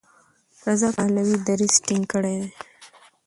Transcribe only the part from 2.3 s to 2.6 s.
دی.